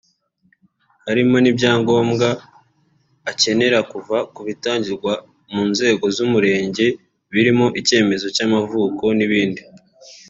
zirimo 1.05 1.35
n’ibyangombwa 1.39 2.27
akenera 3.31 3.79
kuva 3.91 4.17
ku 4.33 4.41
bitangirwa 4.47 5.13
mu 5.53 5.63
nzego 5.71 6.05
z’umurenge 6.15 6.85
birimo 7.33 7.65
icyemezo 7.79 8.27
cy’amavuko 8.35 9.05
n’ibindi 9.17 9.61